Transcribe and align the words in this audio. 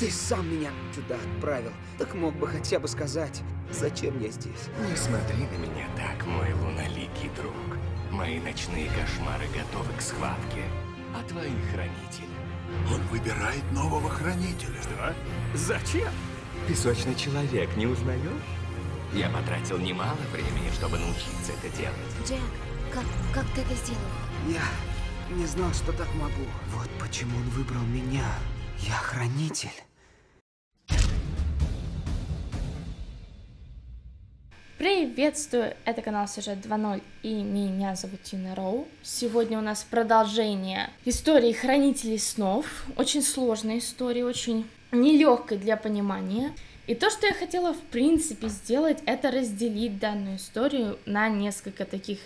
Ты 0.00 0.10
сам 0.10 0.50
меня 0.50 0.70
сюда 0.94 1.16
отправил. 1.16 1.72
Так 1.98 2.14
мог 2.14 2.34
бы 2.34 2.48
хотя 2.48 2.78
бы 2.78 2.88
сказать, 2.88 3.42
зачем 3.70 4.18
я 4.18 4.30
здесь. 4.30 4.70
Не 4.88 4.96
смотри 4.96 5.44
на 5.44 5.58
меня 5.58 5.86
так, 5.94 6.26
мой 6.26 6.54
луноликий 6.54 7.28
друг. 7.36 7.52
Мои 8.10 8.40
ночные 8.40 8.88
кошмары 8.88 9.44
готовы 9.48 9.92
к 9.98 10.00
схватке. 10.00 10.64
А 11.14 11.22
твои 11.28 11.52
хранители? 11.70 12.32
Он 12.90 13.02
выбирает 13.08 13.62
нового 13.72 14.08
хранителя. 14.08 14.80
Что? 14.80 15.14
Зачем? 15.52 16.12
Песочный 16.66 17.14
человек, 17.14 17.68
не 17.76 17.84
узнаешь? 17.84 18.22
Я 19.12 19.28
потратил 19.28 19.76
немало 19.76 20.16
времени, 20.32 20.70
чтобы 20.72 20.96
научиться 20.96 21.52
это 21.62 21.76
делать. 21.76 21.96
Джек, 22.26 22.40
как, 22.90 23.04
как 23.34 23.44
ты 23.54 23.60
это 23.60 23.74
сделал? 23.74 24.00
Я 24.48 24.62
не 25.36 25.44
знал, 25.44 25.70
что 25.74 25.92
так 25.92 26.08
могу. 26.14 26.46
Вот 26.74 26.88
почему 26.98 27.36
он 27.36 27.50
выбрал 27.50 27.82
меня. 27.82 28.24
Я 28.78 28.94
хранитель. 28.94 29.68
Приветствую, 34.80 35.74
это 35.84 36.00
канал 36.00 36.26
Сюжет 36.26 36.64
2.0 36.64 37.02
и 37.22 37.34
меня 37.42 37.94
зовут 37.96 38.22
Тина 38.22 38.54
Роу. 38.54 38.88
Сегодня 39.02 39.58
у 39.58 39.60
нас 39.60 39.84
продолжение 39.84 40.88
истории 41.04 41.52
Хранителей 41.52 42.18
снов. 42.18 42.86
Очень 42.96 43.20
сложная 43.20 43.76
история, 43.76 44.24
очень 44.24 44.66
нелегкая 44.90 45.58
для 45.58 45.76
понимания. 45.76 46.54
И 46.86 46.94
то, 46.94 47.10
что 47.10 47.26
я 47.26 47.34
хотела 47.34 47.74
в 47.74 47.80
принципе 47.92 48.48
сделать, 48.48 49.02
это 49.04 49.30
разделить 49.30 49.98
данную 49.98 50.38
историю 50.38 50.98
на 51.04 51.28
несколько 51.28 51.84
таких 51.84 52.18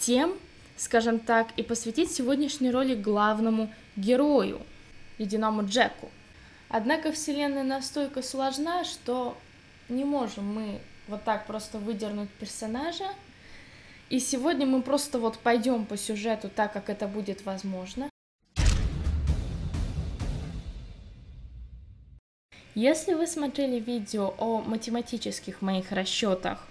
тем, 0.00 0.34
скажем 0.76 1.20
так, 1.20 1.52
и 1.56 1.62
посвятить 1.62 2.10
сегодняшний 2.10 2.72
ролик 2.72 3.02
главному 3.02 3.72
герою, 3.94 4.62
ледяному 5.18 5.64
Джеку. 5.64 6.10
Однако 6.70 7.12
вселенная 7.12 7.62
настолько 7.62 8.20
сложна, 8.22 8.82
что 8.82 9.38
не 9.88 10.04
можем 10.04 10.52
мы 10.52 10.80
вот 11.10 11.24
так 11.24 11.46
просто 11.46 11.78
выдернуть 11.78 12.30
персонажа. 12.30 13.08
И 14.08 14.18
сегодня 14.18 14.66
мы 14.66 14.80
просто 14.80 15.18
вот 15.18 15.38
пойдем 15.38 15.84
по 15.84 15.96
сюжету 15.96 16.48
так, 16.48 16.72
как 16.72 16.88
это 16.88 17.06
будет 17.06 17.44
возможно. 17.44 18.08
Если 22.74 23.14
вы 23.14 23.26
смотрели 23.26 23.80
видео 23.80 24.32
о 24.38 24.62
математических 24.62 25.60
моих 25.60 25.92
расчетах 25.92 26.66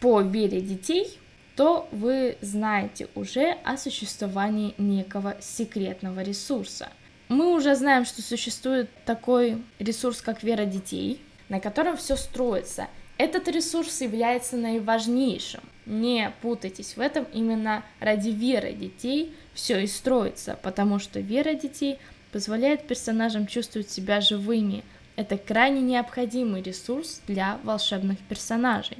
по 0.00 0.20
вере 0.22 0.60
детей, 0.60 1.18
то 1.56 1.88
вы 1.90 2.38
знаете 2.40 3.08
уже 3.14 3.58
о 3.64 3.76
существовании 3.76 4.74
некого 4.78 5.36
секретного 5.40 6.22
ресурса. 6.22 6.88
Мы 7.28 7.54
уже 7.54 7.74
знаем, 7.74 8.04
что 8.04 8.22
существует 8.22 8.88
такой 9.04 9.62
ресурс, 9.78 10.22
как 10.22 10.42
вера 10.42 10.64
детей, 10.64 11.20
на 11.48 11.60
котором 11.60 11.96
все 11.96 12.16
строится. 12.16 12.88
Этот 13.18 13.48
ресурс 13.48 14.00
является 14.00 14.56
наиважнейшим. 14.56 15.60
Не 15.86 16.32
путайтесь 16.40 16.96
в 16.96 17.00
этом, 17.00 17.26
именно 17.32 17.84
ради 18.00 18.30
веры 18.30 18.72
детей 18.72 19.34
все 19.54 19.82
и 19.82 19.86
строится, 19.86 20.58
потому 20.62 20.98
что 20.98 21.20
вера 21.20 21.54
детей 21.54 21.98
позволяет 22.30 22.86
персонажам 22.86 23.46
чувствовать 23.46 23.90
себя 23.90 24.20
живыми. 24.20 24.84
Это 25.16 25.36
крайне 25.36 25.80
необходимый 25.80 26.62
ресурс 26.62 27.20
для 27.26 27.58
волшебных 27.64 28.18
персонажей. 28.20 28.98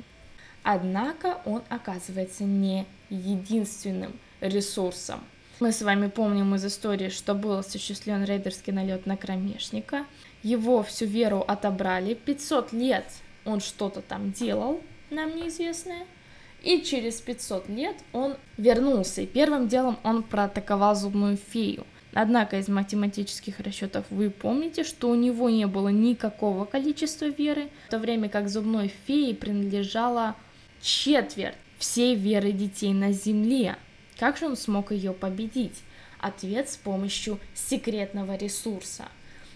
Однако 0.62 1.40
он 1.44 1.62
оказывается 1.68 2.44
не 2.44 2.86
единственным 3.10 4.18
ресурсом. 4.40 5.20
Мы 5.60 5.72
с 5.72 5.82
вами 5.82 6.08
помним 6.08 6.54
из 6.54 6.64
истории, 6.64 7.08
что 7.08 7.34
был 7.34 7.52
осуществлен 7.52 8.24
рейдерский 8.24 8.72
налет 8.72 9.06
на 9.06 9.16
кромешника. 9.16 10.06
Его 10.42 10.82
всю 10.82 11.06
веру 11.06 11.44
отобрали. 11.46 12.14
500 12.14 12.72
лет 12.72 13.04
он 13.44 13.60
что-то 13.60 14.00
там 14.00 14.32
делал, 14.32 14.80
нам 15.10 15.36
неизвестное. 15.36 16.06
И 16.62 16.82
через 16.82 17.20
500 17.20 17.68
лет 17.68 17.96
он 18.12 18.36
вернулся, 18.56 19.22
и 19.22 19.26
первым 19.26 19.68
делом 19.68 19.98
он 20.04 20.22
проатаковал 20.22 20.94
зубную 20.94 21.36
фею. 21.36 21.84
Однако 22.14 22.58
из 22.58 22.68
математических 22.68 23.58
расчетов 23.60 24.04
вы 24.10 24.30
помните, 24.30 24.84
что 24.84 25.08
у 25.08 25.14
него 25.14 25.48
не 25.48 25.66
было 25.66 25.88
никакого 25.88 26.66
количества 26.66 27.26
веры, 27.26 27.68
в 27.88 27.90
то 27.90 27.98
время 27.98 28.28
как 28.28 28.48
зубной 28.48 28.92
фее 29.06 29.34
принадлежала 29.34 30.36
четверть 30.80 31.54
всей 31.78 32.14
веры 32.14 32.52
детей 32.52 32.92
на 32.92 33.12
Земле. 33.12 33.76
Как 34.18 34.36
же 34.36 34.46
он 34.46 34.56
смог 34.56 34.92
ее 34.92 35.12
победить? 35.12 35.82
Ответ 36.20 36.70
с 36.70 36.76
помощью 36.76 37.40
секретного 37.54 38.36
ресурса. 38.36 39.08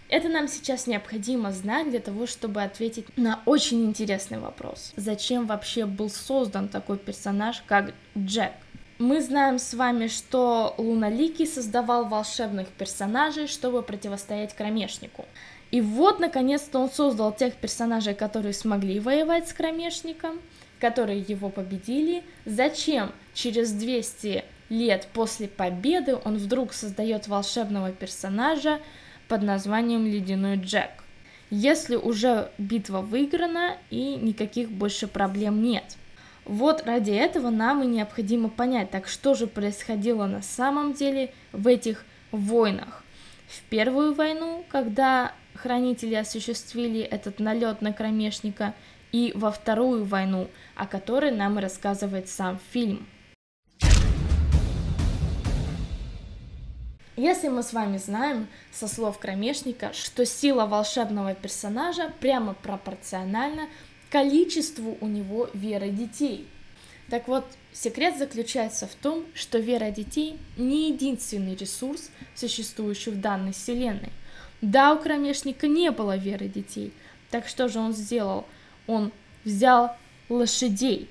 Это 0.08 0.28
нам 0.28 0.46
сейчас 0.46 0.86
необходимо 0.86 1.50
знать 1.50 1.90
для 1.90 1.98
того, 1.98 2.26
чтобы 2.26 2.62
ответить 2.62 3.06
на 3.16 3.40
очень 3.44 3.84
интересный 3.84 4.38
вопрос. 4.38 4.92
Зачем 4.96 5.46
вообще 5.46 5.84
был 5.84 6.10
создан 6.10 6.68
такой 6.68 6.96
персонаж, 6.96 7.62
как 7.66 7.92
Джек? 8.16 8.52
Мы 8.98 9.20
знаем 9.20 9.58
с 9.58 9.74
вами, 9.74 10.06
что 10.06 10.74
Луналикий 10.78 11.46
создавал 11.46 12.06
волшебных 12.06 12.68
персонажей, 12.68 13.46
чтобы 13.46 13.82
противостоять 13.82 14.54
кромешнику. 14.54 15.26
И 15.70 15.80
вот, 15.80 16.20
наконец-то, 16.20 16.78
он 16.78 16.90
создал 16.90 17.34
тех 17.34 17.54
персонажей, 17.54 18.14
которые 18.14 18.54
смогли 18.54 19.00
воевать 19.00 19.48
с 19.48 19.52
кромешником, 19.52 20.40
которые 20.80 21.20
его 21.20 21.50
победили. 21.50 22.22
Зачем 22.46 23.12
через 23.34 23.72
200 23.72 24.44
лет 24.68 25.08
после 25.12 25.48
победы 25.48 26.16
он 26.24 26.36
вдруг 26.38 26.72
создает 26.72 27.28
волшебного 27.28 27.92
персонажа 27.92 28.80
под 29.28 29.42
названием 29.42 30.06
Ледяной 30.06 30.56
Джек? 30.56 30.90
Если 31.50 31.96
уже 31.96 32.50
битва 32.58 33.00
выиграна 33.00 33.76
и 33.90 34.16
никаких 34.16 34.70
больше 34.70 35.06
проблем 35.06 35.62
нет– 35.62 35.96
вот 36.46 36.86
ради 36.86 37.10
этого 37.10 37.50
нам 37.50 37.82
и 37.82 37.86
необходимо 37.86 38.48
понять, 38.48 38.90
так 38.92 39.08
что 39.08 39.34
же 39.34 39.48
происходило 39.48 40.26
на 40.26 40.42
самом 40.42 40.92
деле 40.92 41.32
в 41.50 41.66
этих 41.66 42.04
войнах. 42.30 43.02
В 43.48 43.62
первую 43.62 44.14
войну, 44.14 44.64
когда 44.68 45.32
хранители 45.54 46.14
осуществили 46.14 47.00
этот 47.00 47.40
налет 47.40 47.82
на 47.82 47.92
кромешника, 47.92 48.74
и 49.10 49.32
во 49.34 49.50
вторую 49.50 50.04
войну, 50.04 50.48
о 50.76 50.86
которой 50.86 51.32
нам 51.32 51.58
и 51.58 51.62
рассказывает 51.62 52.28
сам 52.28 52.60
фильм. 52.70 53.06
Если 57.16 57.48
мы 57.48 57.62
с 57.62 57.72
вами 57.72 57.96
знаем 57.96 58.46
со 58.72 58.86
слов 58.88 59.18
кромешника, 59.18 59.92
что 59.94 60.26
сила 60.26 60.66
волшебного 60.66 61.34
персонажа 61.34 62.12
прямо 62.20 62.52
пропорциональна 62.52 63.68
количеству 64.10 64.98
у 65.00 65.06
него 65.06 65.48
веры 65.54 65.88
детей. 65.88 66.46
Так 67.08 67.26
вот, 67.26 67.46
секрет 67.72 68.18
заключается 68.18 68.86
в 68.86 68.94
том, 68.94 69.24
что 69.32 69.58
вера 69.58 69.90
детей 69.90 70.38
не 70.58 70.90
единственный 70.90 71.56
ресурс, 71.56 72.10
существующий 72.34 73.12
в 73.12 73.20
данной 73.20 73.52
вселенной. 73.52 74.12
Да, 74.60 74.92
у 74.92 74.98
кромешника 74.98 75.68
не 75.68 75.90
было 75.90 76.18
веры 76.18 76.48
детей. 76.48 76.92
Так 77.30 77.48
что 77.48 77.68
же 77.68 77.78
он 77.78 77.94
сделал? 77.94 78.44
Он 78.86 79.10
взял 79.42 79.96
лошадей 80.28 81.08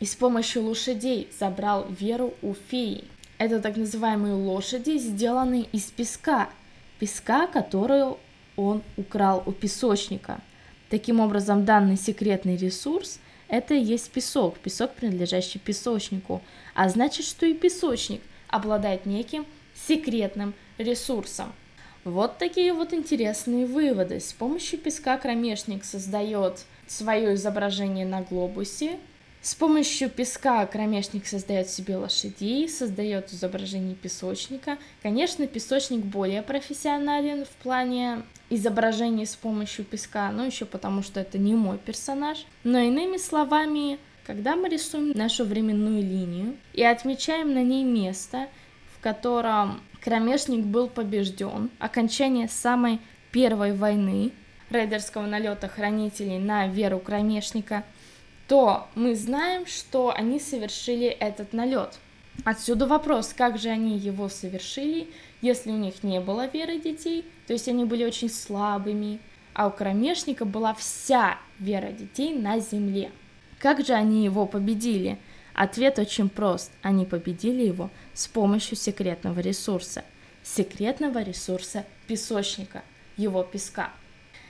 и 0.00 0.04
с 0.04 0.14
помощью 0.16 0.64
лошадей 0.64 1.30
забрал 1.38 1.86
веру 1.88 2.34
у 2.42 2.52
феи. 2.52 3.04
Это 3.38 3.60
так 3.60 3.76
называемые 3.76 4.34
лошади, 4.34 4.98
сделанные 4.98 5.64
из 5.72 5.84
песка. 5.84 6.48
Песка, 6.98 7.46
которую 7.46 8.18
он 8.56 8.82
украл 8.96 9.42
у 9.46 9.52
песочника– 9.52 10.40
Таким 10.88 11.18
образом, 11.18 11.64
данный 11.64 11.96
секретный 11.96 12.56
ресурс– 12.56 13.18
это 13.48 13.74
и 13.74 13.82
есть 13.82 14.10
песок, 14.12 14.58
песок, 14.58 14.92
принадлежащий 14.94 15.58
песочнику, 15.58 16.42
а 16.74 16.88
значит, 16.88 17.26
что 17.26 17.44
и 17.44 17.54
песочник 17.54 18.20
обладает 18.48 19.04
неким 19.04 19.46
секретным 19.74 20.54
ресурсом. 20.78 21.52
Вот 22.04 22.38
такие 22.38 22.72
вот 22.72 22.92
интересные 22.92 23.66
выводы. 23.66 24.20
С 24.20 24.32
помощью 24.32 24.78
песка 24.78 25.18
кромешник 25.18 25.84
создает 25.84 26.64
свое 26.86 27.34
изображение 27.34 28.06
на 28.06 28.22
глобусе, 28.22 29.00
с 29.46 29.54
помощью 29.54 30.10
песка 30.10 30.66
кромешник 30.66 31.24
создает 31.24 31.70
себе 31.70 31.96
лошадей, 31.96 32.68
создает 32.68 33.32
изображение 33.32 33.94
песочника. 33.94 34.76
Конечно, 35.04 35.46
песочник 35.46 36.00
более 36.00 36.42
профессионален 36.42 37.44
в 37.44 37.50
плане 37.62 38.24
изображений 38.50 39.24
с 39.24 39.36
помощью 39.36 39.84
песка, 39.84 40.32
но 40.32 40.44
еще 40.44 40.64
потому, 40.64 41.04
что 41.04 41.20
это 41.20 41.38
не 41.38 41.54
мой 41.54 41.78
персонаж. 41.78 42.44
Но 42.64 42.80
иными 42.80 43.18
словами, 43.18 44.00
когда 44.26 44.56
мы 44.56 44.68
рисуем 44.68 45.16
нашу 45.16 45.44
временную 45.44 46.02
линию 46.02 46.56
и 46.72 46.82
отмечаем 46.82 47.54
на 47.54 47.62
ней 47.62 47.84
место, 47.84 48.48
в 48.98 49.00
котором 49.00 49.80
кромешник 50.00 50.64
был 50.64 50.88
побежден, 50.88 51.70
окончание 51.78 52.48
самой 52.48 52.98
первой 53.30 53.74
войны, 53.74 54.32
рейдерского 54.70 55.24
налета 55.24 55.68
хранителей 55.68 56.40
на 56.40 56.66
веру 56.66 56.98
кромешника– 56.98 57.84
то 58.48 58.86
мы 58.94 59.14
знаем, 59.14 59.66
что 59.66 60.12
они 60.14 60.38
совершили 60.38 61.06
этот 61.06 61.52
налет. 61.52 61.98
Отсюда 62.44 62.86
вопрос, 62.86 63.34
как 63.36 63.58
же 63.58 63.70
они 63.70 63.96
его 63.98 64.28
совершили, 64.28 65.08
если 65.40 65.70
у 65.70 65.76
них 65.76 66.02
не 66.02 66.20
было 66.20 66.46
веры 66.46 66.78
детей, 66.78 67.24
то 67.46 67.52
есть 67.52 67.68
они 67.68 67.84
были 67.84 68.04
очень 68.04 68.30
слабыми, 68.30 69.20
а 69.54 69.68
у 69.68 69.70
кромешника 69.70 70.44
была 70.44 70.74
вся 70.74 71.38
вера 71.58 71.90
детей 71.90 72.34
на 72.34 72.58
земле. 72.58 73.10
Как 73.58 73.84
же 73.84 73.94
они 73.94 74.24
его 74.24 74.46
победили? 74.46 75.18
Ответ 75.54 75.98
очень 75.98 76.28
прост. 76.28 76.70
Они 76.82 77.06
победили 77.06 77.62
его 77.62 77.90
с 78.12 78.26
помощью 78.26 78.76
секретного 78.76 79.40
ресурса. 79.40 80.04
Секретного 80.42 81.22
ресурса 81.22 81.86
песочника, 82.06 82.84
его 83.16 83.42
песка. 83.42 83.90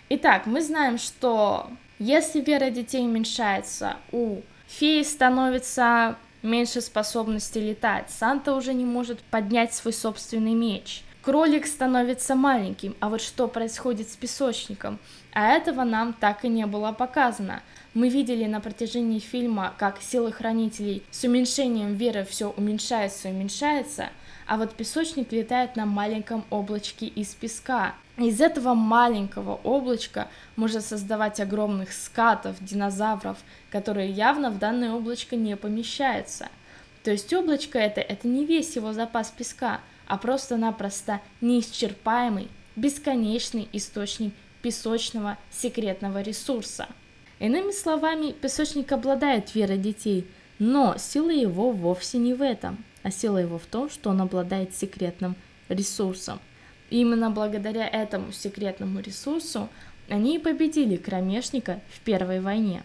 Итак, 0.08 0.46
мы 0.46 0.60
знаем, 0.60 0.98
что 0.98 1.70
если 1.98 2.40
вера 2.40 2.70
детей 2.70 3.02
уменьшается, 3.02 3.96
у 4.12 4.42
феи 4.66 5.02
становится 5.02 6.16
меньше 6.42 6.80
способности 6.80 7.58
летать, 7.58 8.10
Санта 8.10 8.54
уже 8.54 8.74
не 8.74 8.84
может 8.84 9.20
поднять 9.20 9.74
свой 9.74 9.92
собственный 9.92 10.54
меч. 10.54 11.02
Кролик 11.22 11.66
становится 11.66 12.36
маленьким, 12.36 12.94
а 13.00 13.08
вот 13.08 13.20
что 13.20 13.48
происходит 13.48 14.08
с 14.08 14.16
песочником? 14.16 15.00
А 15.32 15.48
этого 15.48 15.82
нам 15.82 16.12
так 16.12 16.44
и 16.44 16.48
не 16.48 16.66
было 16.66 16.92
показано. 16.92 17.62
Мы 17.96 18.10
видели 18.10 18.44
на 18.44 18.60
протяжении 18.60 19.20
фильма, 19.20 19.72
как 19.78 20.02
силы 20.02 20.30
хранителей 20.30 21.02
с 21.10 21.24
уменьшением 21.24 21.94
веры 21.94 22.26
все 22.28 22.50
уменьшается 22.50 23.28
и 23.28 23.32
уменьшается, 23.32 24.10
а 24.46 24.58
вот 24.58 24.74
песочник 24.74 25.32
летает 25.32 25.76
на 25.76 25.86
маленьком 25.86 26.44
облачке 26.50 27.06
из 27.06 27.34
песка. 27.34 27.94
Из 28.18 28.42
этого 28.42 28.74
маленького 28.74 29.54
облачка 29.64 30.28
можно 30.56 30.82
создавать 30.82 31.40
огромных 31.40 31.90
скатов, 31.90 32.56
динозавров, 32.60 33.38
которые 33.70 34.10
явно 34.10 34.50
в 34.50 34.58
данное 34.58 34.92
облачко 34.92 35.34
не 35.34 35.56
помещаются. 35.56 36.50
То 37.02 37.10
есть 37.12 37.32
облачко 37.32 37.78
это, 37.78 38.02
это 38.02 38.28
не 38.28 38.44
весь 38.44 38.76
его 38.76 38.92
запас 38.92 39.30
песка– 39.30 39.80
а 40.06 40.18
просто-напросто 40.18 41.20
неисчерпаемый, 41.40 42.48
бесконечный 42.76 43.68
источник 43.72 44.34
песочного 44.62 45.36
секретного 45.50 46.22
ресурса. 46.22 46.88
Иными 47.38 47.70
словами, 47.70 48.32
песочник 48.32 48.92
обладает 48.92 49.54
верой 49.54 49.76
детей, 49.76 50.26
но 50.58 50.96
сила 50.98 51.30
его 51.30 51.70
вовсе 51.70 52.16
не 52.16 52.32
в 52.32 52.40
этом, 52.40 52.82
а 53.02 53.10
сила 53.10 53.36
его 53.36 53.58
в 53.58 53.66
том, 53.66 53.90
что 53.90 54.10
он 54.10 54.22
обладает 54.22 54.74
секретным 54.74 55.36
ресурсом. 55.68 56.40
И 56.88 57.00
именно 57.00 57.30
благодаря 57.30 57.86
этому 57.86 58.32
секретному 58.32 59.00
ресурсу 59.00 59.68
они 60.08 60.36
и 60.36 60.38
победили 60.38 60.96
кромешника 60.96 61.80
в 61.92 62.00
Первой 62.00 62.40
войне. 62.40 62.82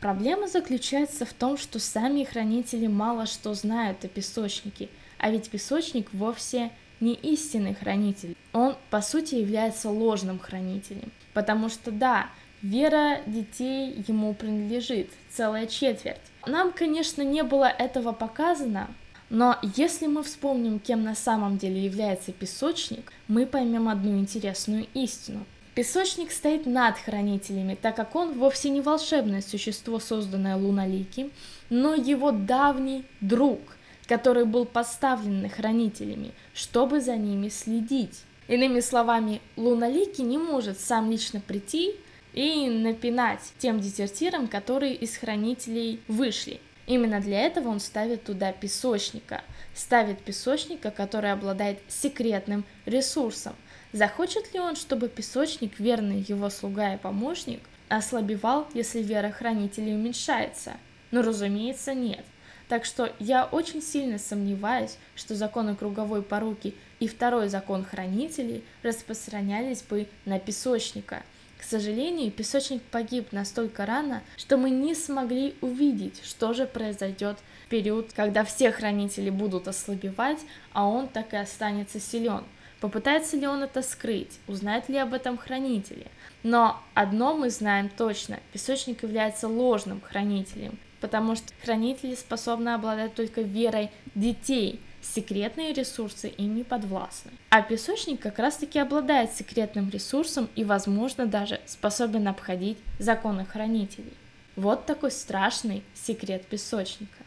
Проблема 0.00 0.46
заключается 0.46 1.26
в 1.26 1.32
том, 1.32 1.58
что 1.58 1.80
сами 1.80 2.22
хранители 2.22 2.86
мало 2.86 3.26
что 3.26 3.52
знают 3.52 4.04
о 4.04 4.08
песочнике, 4.08 4.88
а 5.18 5.30
ведь 5.30 5.50
песочник 5.50 6.14
вовсе 6.14 6.70
не 7.00 7.14
истинный 7.14 7.74
хранитель. 7.74 8.36
Он, 8.52 8.76
по 8.90 9.00
сути, 9.00 9.36
является 9.36 9.90
ложным 9.90 10.38
хранителем. 10.38 11.10
Потому 11.34 11.68
что, 11.68 11.90
да, 11.90 12.28
вера 12.62 13.20
детей 13.26 14.04
ему 14.08 14.34
принадлежит, 14.34 15.10
целая 15.30 15.66
четверть. 15.66 16.20
Нам, 16.46 16.72
конечно, 16.72 17.22
не 17.22 17.42
было 17.42 17.66
этого 17.66 18.12
показано, 18.12 18.88
но 19.30 19.58
если 19.76 20.06
мы 20.06 20.22
вспомним, 20.22 20.80
кем 20.80 21.04
на 21.04 21.14
самом 21.14 21.58
деле 21.58 21.84
является 21.84 22.32
песочник, 22.32 23.12
мы 23.28 23.46
поймем 23.46 23.88
одну 23.88 24.18
интересную 24.18 24.86
истину– 24.94 25.44
Песочник 25.78 26.32
стоит 26.32 26.66
над 26.66 26.98
хранителями, 26.98 27.78
так 27.80 27.94
как 27.94 28.16
он 28.16 28.36
вовсе 28.36 28.68
не 28.68 28.80
волшебное 28.80 29.40
существо, 29.40 30.00
созданное 30.00 30.56
Луналики, 30.56 31.30
но 31.70 31.94
его 31.94 32.32
давний 32.32 33.04
друг, 33.20 33.60
который 34.08 34.44
был 34.44 34.64
поставлен 34.64 35.48
хранителями, 35.48 36.32
чтобы 36.54 37.00
за 37.00 37.16
ними 37.16 37.48
следить. 37.48 38.22
Иными 38.48 38.80
словами, 38.80 39.40
Луналики 39.56 40.22
не 40.22 40.38
может 40.38 40.80
сам 40.80 41.10
лично 41.10 41.40
прийти 41.40 41.94
и 42.32 42.68
напинать 42.68 43.52
тем 43.58 43.78
дезертирам, 43.78 44.48
которые 44.48 44.94
из 44.94 45.16
хранителей 45.16 46.00
вышли. 46.08 46.60
Именно 46.86 47.20
для 47.20 47.42
этого 47.42 47.68
он 47.68 47.78
ставит 47.78 48.24
туда 48.24 48.50
песочника. 48.52 49.42
Ставит 49.74 50.20
песочника, 50.20 50.90
который 50.90 51.30
обладает 51.30 51.78
секретным 51.88 52.64
ресурсом– 52.86 53.54
Захочет 53.92 54.52
ли 54.52 54.60
он, 54.60 54.76
чтобы 54.76 55.08
песочник, 55.08 55.80
верный 55.80 56.20
его 56.20 56.50
слуга 56.50 56.94
и 56.94 56.98
помощник, 56.98 57.60
ослабевал, 57.88 58.68
если 58.74 59.00
вера 59.00 59.30
хранителей 59.30 59.94
уменьшается? 59.94 60.74
Ну, 61.10 61.22
разумеется, 61.22 61.94
нет. 61.94 62.24
Так 62.68 62.84
что 62.84 63.12
я 63.18 63.44
очень 63.44 63.82
сильно 63.82 64.18
сомневаюсь, 64.18 64.96
что 65.16 65.34
законы 65.34 65.74
круговой 65.74 66.22
поруки 66.22 66.74
и 67.00 67.08
второй 67.08 67.48
закон 67.48 67.84
хранителей 67.84 68.62
распространялись 68.82 69.82
бы 69.82 70.06
на 70.24 70.38
песочника. 70.38 71.22
К 71.58 71.64
сожалению, 71.64 72.30
песочник 72.30 72.82
погиб 72.82 73.32
настолько 73.32 73.84
рано, 73.84 74.22
что 74.36 74.56
мы 74.56 74.70
не 74.70 74.94
смогли 74.94 75.56
увидеть, 75.60 76.20
что 76.22 76.52
же 76.52 76.66
произойдет 76.66 77.38
в 77.66 77.68
период, 77.68 78.12
когда 78.12 78.44
все 78.44 78.70
хранители 78.70 79.30
будут 79.30 79.66
ослабевать, 79.66 80.38
а 80.72 80.86
он 80.86 81.08
так 81.08 81.32
и 81.32 81.36
останется 81.36 81.98
силен– 81.98 82.44
Попытается 82.80 83.36
ли 83.36 83.46
он 83.46 83.62
это 83.62 83.82
скрыть? 83.82 84.38
Узнает 84.46 84.88
ли 84.88 84.98
об 84.98 85.12
этом 85.12 85.36
хранители? 85.36 86.06
Но 86.44 86.80
одно 86.94 87.34
мы 87.34 87.50
знаем 87.50 87.88
точно, 87.88 88.38
песочник 88.52 89.02
является 89.02 89.48
ложным 89.48 90.00
хранителем, 90.00 90.78
потому 91.00 91.36
что 91.36 91.52
хранители 91.62 92.14
способны 92.14 92.70
обладать 92.70 93.14
только 93.14 93.42
верой 93.42 93.90
детей, 94.14 94.80
секретные 95.00 95.72
ресурсы 95.72 96.28
им 96.28 96.56
не 96.56 96.64
подвластны. 96.64 97.30
А 97.50 97.62
песочник 97.62 98.20
как 98.20 98.38
раз 98.38 98.56
таки 98.56 98.78
обладает 98.78 99.32
секретным 99.32 99.90
ресурсом 99.90 100.48
и, 100.54 100.64
возможно, 100.64 101.26
даже 101.26 101.60
способен 101.66 102.28
обходить 102.28 102.78
законы 102.98 103.44
хранителей. 103.44 104.14
Вот 104.56 104.86
такой 104.86 105.10
страшный 105.10 105.82
секрет 105.94 106.46
песочника. 106.46 107.24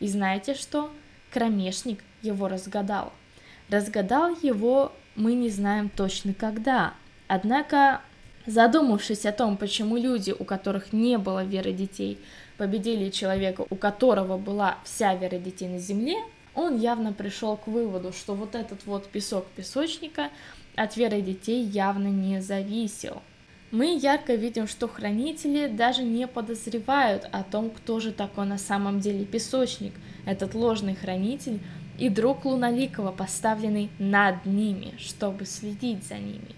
И 0.00 0.08
знаете 0.08 0.54
что? 0.54 0.92
Кромешник 1.30 2.04
его 2.22 2.48
разгадал– 2.48 3.12
Разгадал 3.70 4.36
его 4.42 4.92
мы 5.16 5.34
не 5.34 5.48
знаем 5.48 5.88
точно 5.88 6.34
когда. 6.34 6.94
Однако, 7.28 8.02
задумавшись 8.46 9.24
о 9.24 9.32
том, 9.32 9.56
почему 9.56 9.96
люди, 9.96 10.34
у 10.38 10.44
которых 10.44 10.92
не 10.92 11.18
было 11.18 11.44
веры 11.44 11.72
детей, 11.72 12.18
победили 12.56 13.10
человека, 13.10 13.64
у 13.68 13.76
которого 13.76 14.38
была 14.38 14.78
вся 14.84 15.14
вера 15.14 15.38
детей 15.38 15.68
на 15.68 15.78
земле, 15.78 16.16
он 16.54 16.78
явно 16.78 17.12
пришел 17.12 17.56
к 17.56 17.66
выводу, 17.66 18.12
что 18.12 18.34
вот 18.34 18.54
этот 18.54 18.86
вот 18.86 19.08
песок 19.08 19.46
песочника 19.56 20.30
от 20.76 20.96
веры 20.96 21.20
детей 21.20 21.62
явно 21.64 22.08
не 22.08 22.40
зависел. 22.40 23.22
Мы 23.70 23.98
ярко 23.98 24.36
видим, 24.36 24.68
что 24.68 24.86
хранители 24.86 25.66
даже 25.66 26.04
не 26.04 26.28
подозревают 26.28 27.28
о 27.32 27.42
том, 27.42 27.70
кто 27.70 27.98
же 27.98 28.12
такой 28.12 28.46
на 28.46 28.58
самом 28.58 29.00
деле 29.00 29.24
песочник. 29.24 29.94
Этот 30.26 30.54
ложный 30.54 30.94
хранитель 30.94 31.58
и 31.98 32.08
друг 32.08 32.44
Луналикова, 32.44 33.10
поставленный 33.10 33.90
над 33.98 34.46
ними, 34.46 34.94
чтобы 34.98 35.44
следить 35.44 36.04
за 36.04 36.14
ними. 36.14 36.54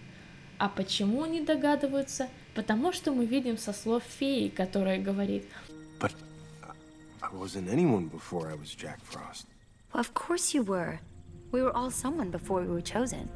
А 0.59 0.69
почему 0.69 1.23
они 1.23 1.41
догадываются? 1.41 2.29
Потому 2.55 2.93
что 2.93 3.13
мы 3.13 3.25
видим 3.25 3.57
со 3.57 3.73
слов 3.73 4.03
феи, 4.19 4.49
которая 4.49 4.99
говорит 4.99 5.45
But 5.99 6.13
I 7.23 7.35
wasn't 7.35 7.69
anyone 7.69 8.07
before 8.07 8.49
I 8.49 8.55
was 8.55 8.75
Jack 8.75 9.01
Frost. 9.03 9.47
Well, 9.93 10.01
of 10.01 10.15
course 10.15 10.55
you 10.55 10.63
were. 10.63 11.01
We 11.53 11.63
were 11.63 11.75
all 11.75 11.91
someone 11.91 12.31
before 12.31 12.61
we 12.63 12.69
were 12.69 12.83
chosen. 12.83 13.29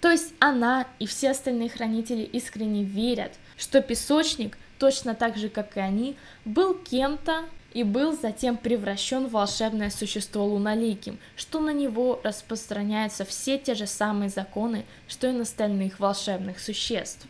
То 0.00 0.10
есть 0.10 0.34
она 0.38 0.86
и 0.98 1.06
все 1.06 1.30
остальные 1.30 1.70
хранители 1.70 2.22
искренне 2.22 2.84
верят, 2.84 3.32
что 3.56 3.82
песочник, 3.82 4.56
точно 4.78 5.14
так 5.14 5.36
же, 5.36 5.48
как 5.48 5.76
и 5.76 5.80
они, 5.80 6.16
был 6.44 6.74
кем-то 6.74 7.44
и 7.72 7.82
был 7.82 8.16
затем 8.16 8.56
превращен 8.56 9.26
в 9.26 9.32
волшебное 9.32 9.90
существо 9.90 10.46
луналиким, 10.46 11.18
что 11.34 11.60
на 11.60 11.72
него 11.72 12.20
распространяются 12.22 13.24
все 13.24 13.58
те 13.58 13.74
же 13.74 13.86
самые 13.86 14.28
законы, 14.28 14.86
что 15.08 15.26
и 15.28 15.32
на 15.32 15.42
остальных 15.42 15.98
волшебных 15.98 16.60
существ. 16.60 17.26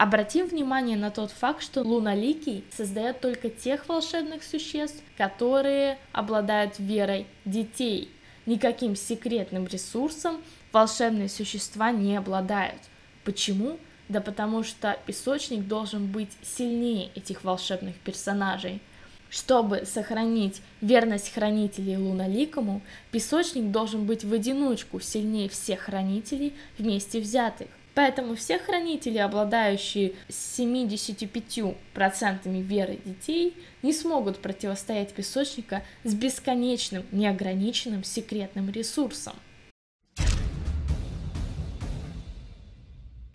Обратим 0.00 0.46
внимание 0.46 0.96
на 0.96 1.10
тот 1.10 1.30
факт, 1.30 1.62
что 1.62 1.82
луналикий 1.82 2.64
создает 2.74 3.20
только 3.20 3.50
тех 3.50 3.86
волшебных 3.86 4.42
существ, 4.42 5.02
которые 5.18 5.98
обладают 6.12 6.78
верой 6.78 7.26
детей. 7.44 8.10
Никаким 8.46 8.96
секретным 8.96 9.66
ресурсом 9.66 10.40
волшебные 10.72 11.28
существа 11.28 11.92
не 11.92 12.16
обладают. 12.16 12.80
Почему? 13.24 13.76
Да 14.08 14.22
потому 14.22 14.62
что 14.62 14.98
песочник 15.04 15.66
должен 15.66 16.06
быть 16.06 16.30
сильнее 16.40 17.10
этих 17.14 17.44
волшебных 17.44 17.96
персонажей– 17.96 18.80
чтобы 19.30 19.86
сохранить 19.86 20.60
верность 20.80 21.32
хранителей 21.32 21.96
луналикому, 21.96 22.82
песочник 23.12 23.70
должен 23.70 24.04
быть 24.04 24.24
в 24.24 24.32
одиночку 24.32 24.98
сильнее 24.98 25.48
всех 25.48 25.82
хранителей 25.82 26.52
вместе 26.76 27.20
взятых. 27.20 27.68
Поэтому 27.94 28.36
все 28.36 28.58
хранители, 28.58 29.18
обладающие 29.18 30.14
75% 30.28 32.62
веры 32.62 32.98
детей, 33.04 33.56
не 33.82 33.92
смогут 33.92 34.40
противостоять 34.40 35.12
песочника 35.12 35.82
с 36.04 36.14
бесконечным, 36.14 37.04
неограниченным 37.10 38.04
секретным 38.04 38.70
ресурсом. 38.70 39.34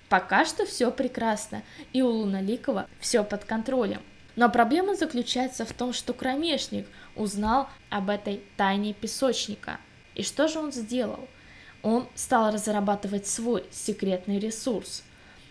Пока 0.08 0.46
что 0.46 0.66
все 0.66 0.92
прекрасно, 0.92 1.64
и 1.92 2.02
у 2.02 2.10
Луналикова 2.10 2.88
все 3.00 3.24
под 3.24 3.44
контролем. 3.44 4.02
Но 4.36 4.50
проблема 4.50 4.96
заключается 4.96 5.66
в 5.66 5.74
том, 5.74 5.94
что 5.94 6.14
кромешник 6.14 6.88
узнал 7.16 7.70
об 7.90 8.10
этой 8.10 8.44
тайне 8.56 8.94
песочника. 8.94 9.80
И 10.14 10.24
что 10.24 10.48
же 10.48 10.60
он 10.60 10.72
сделал? 10.72 11.28
Он 11.86 12.08
стал 12.16 12.52
разрабатывать 12.52 13.28
свой 13.28 13.64
секретный 13.70 14.40
ресурс, 14.40 15.04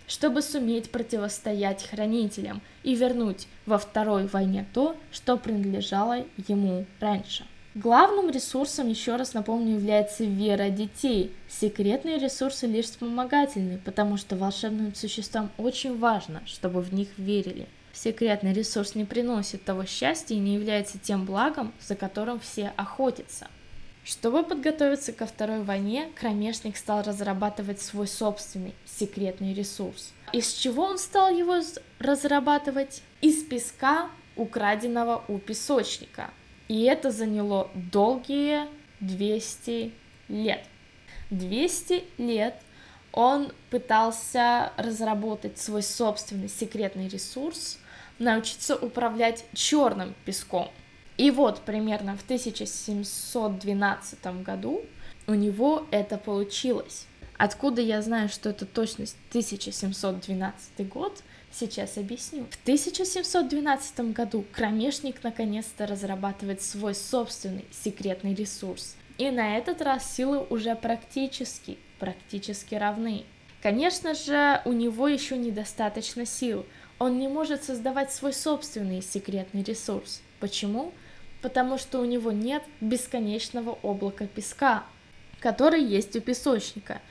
чтобы 0.09 0.43
суметь 0.43 0.91
противостоять 0.91 1.87
хранителям 1.87 2.61
и 2.83 2.97
вернуть 2.97 3.47
во 3.67 3.79
второй 3.79 4.27
войне 4.27 4.67
то, 4.75 4.97
что 5.13 5.37
принадлежало 5.37 6.25
ему 6.49 6.87
раньше. 6.99 7.47
Главным 7.77 8.31
ресурсом, 8.31 8.89
еще 8.89 9.15
раз 9.15 9.33
напомню, 9.33 9.77
является 9.77 10.25
вера 10.25 10.71
детей. 10.71 11.33
Секретные 11.49 12.19
ресурсы 12.19 12.67
лишь 12.67 12.87
вспомогательные, 12.87 13.79
потому 13.79 14.17
что 14.17 14.35
волшебным 14.35 14.93
существам 14.93 15.53
очень 15.57 15.97
важно, 15.97 16.43
чтобы 16.47 16.81
в 16.81 16.93
них 16.93 17.11
верили. 17.17 17.69
Секретный 17.93 18.53
ресурс 18.53 18.97
не 18.97 19.05
приносит 19.05 19.65
того 19.65 19.85
счастья 19.85 20.35
и 20.35 20.41
не 20.41 20.55
является 20.55 20.99
тем 20.99 21.27
благом, 21.27 21.73
за 21.81 21.95
которым 21.95 22.41
все 22.41 22.73
охотятся. 22.77 23.47
Чтобы 24.05 24.43
подготовиться 24.43 25.13
ко 25.13 25.27
второй 25.27 25.63
войне, 25.63 26.11
кромешник 26.15 26.77
стал 26.77 27.03
разрабатывать 27.03 27.81
свой 27.81 28.07
собственный 28.07 28.75
секретный 28.85 29.55
ресурс. 29.55 30.13
Из 30.33 30.53
чего 30.53 30.85
он 30.85 30.99
стал 30.99 31.31
его 31.31 31.61
разрабатывать? 31.99 33.03
Из 33.21 33.43
песка, 33.45 34.11
украденного 34.37 35.25
у 35.29 35.39
песочника– 35.39 36.31
и 36.69 36.85
это 36.85 37.11
заняло 37.11 37.71
долгие 37.75 38.67
200 39.01 39.93
лет. 40.29 40.65
200 41.31 42.05
лет 42.19 42.55
он 43.13 43.53
пытался 43.71 44.73
разработать 44.77 45.59
свой 45.59 45.83
собственный 45.83 46.49
секретный 46.49 47.09
ресурс, 47.09 47.79
научиться 48.19 48.77
управлять 48.77 49.45
черным 49.53 50.15
песком. 50.25 50.71
И 51.17 51.31
вот 51.31 51.61
примерно 51.61 52.17
в 52.17 52.23
1712 52.23 54.43
году 54.43 54.83
у 55.27 55.35
него 55.35 55.87
это 55.91 56.19
получилось. 56.19 57.07
Откуда 57.37 57.81
я 57.81 58.03
знаю, 58.03 58.29
что 58.29 58.51
это 58.51 58.67
точность 58.67 59.17
1712 59.31 60.89
год– 60.89 61.23
Сейчас 61.57 61.99
объясню. 61.99 62.47
В 62.51 62.61
1712 62.63 64.13
году 64.13 64.45
кромешник 64.51 65.23
наконец-то 65.23 65.87
разрабатывает 65.87 66.61
свой 66.61 66.97
собственный 66.97 67.65
секретный 67.71 68.35
ресурс. 68.35 68.97
И 69.19 69.31
на 69.31 69.57
этот 69.57 69.81
раз 69.81 70.17
силы 70.17 70.45
уже 70.51 70.75
практически, 70.75 71.79
практически 72.01 72.75
равны. 72.75 73.23
Конечно 73.63 74.15
же, 74.15 74.63
у 74.65 74.73
него 74.73 75.07
еще 75.07 75.37
недостаточно 75.37 76.27
сил. 76.27 76.67
Он 76.99 77.21
не 77.21 77.29
может 77.29 77.63
создавать 77.63 78.13
свой 78.13 78.33
собственный 78.33 79.01
секретный 79.01 79.63
ресурс. 79.63 80.23
Почему? 80.41 80.93
Потому 81.45 81.77
что 81.77 82.01
у 82.01 82.07
него 82.07 82.33
нет 82.33 82.63
бесконечного 82.81 83.79
облака 83.83 84.27
песка, 84.27 84.83
который 85.41 85.85
есть 85.85 86.17
у 86.17 86.23
песочника. 86.23 87.03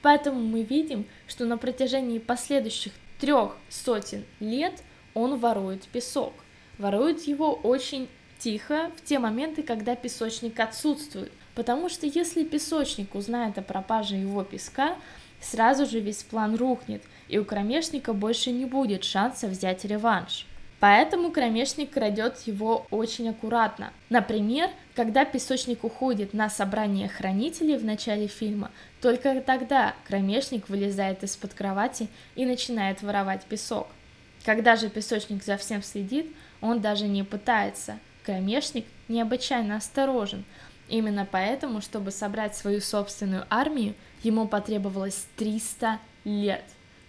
Поэтому 0.00 0.40
мы 0.40 0.62
видим, 0.62 1.04
что 1.26 1.44
на 1.44 1.58
протяжении 1.58 2.18
последующих 2.18 2.94
трех 3.20 3.54
сотен 3.68 4.24
лет 4.40 4.82
он 5.12 5.38
ворует 5.38 5.82
песок. 5.88 6.32
Ворует 6.78 7.24
его 7.24 7.52
очень 7.52 8.08
тихо 8.38 8.90
в 8.96 9.04
те 9.04 9.18
моменты, 9.18 9.62
когда 9.62 9.94
песочник 9.94 10.58
отсутствует. 10.58 11.30
Потому 11.54 11.90
что 11.90 12.06
если 12.06 12.44
песочник 12.44 13.14
узнает 13.14 13.58
о 13.58 13.62
пропаже 13.62 14.16
его 14.16 14.42
песка, 14.42 14.96
сразу 15.38 15.84
же 15.84 16.00
весь 16.00 16.22
план 16.22 16.56
рухнет, 16.56 17.02
и 17.28 17.38
у 17.38 17.44
кромешника 17.44 18.14
больше 18.14 18.52
не 18.52 18.64
будет 18.64 19.04
шанса 19.04 19.48
взять 19.48 19.84
реванш. 19.84 20.46
Поэтому 20.82 21.30
кромешник 21.30 21.92
крадет 21.92 22.40
его 22.44 22.88
очень 22.90 23.28
аккуратно. 23.28 23.92
Например, 24.10 24.68
когда 24.96 25.24
песочник 25.24 25.84
уходит 25.84 26.34
на 26.34 26.50
собрание 26.50 27.06
хранителей 27.06 27.76
в 27.76 27.84
начале 27.84 28.26
фильма, 28.26 28.72
только 29.00 29.40
тогда 29.42 29.94
кромешник 30.08 30.68
вылезает 30.68 31.22
из-под 31.22 31.54
кровати 31.54 32.08
и 32.34 32.44
начинает 32.44 33.00
воровать 33.00 33.44
песок. 33.44 33.86
Когда 34.44 34.74
же 34.74 34.90
песочник 34.90 35.44
за 35.44 35.56
всем 35.56 35.84
следит, 35.84 36.34
он 36.60 36.80
даже 36.80 37.06
не 37.06 37.22
пытается. 37.22 38.00
Кромешник 38.24 38.86
необычайно 39.06 39.76
осторожен. 39.76 40.44
Именно 40.88 41.28
поэтому, 41.30 41.80
чтобы 41.80 42.10
собрать 42.10 42.56
свою 42.56 42.80
собственную 42.80 43.46
армию, 43.50 43.94
ему 44.24 44.48
потребовалось 44.48 45.28
300 45.36 46.00
лет. 46.24 46.64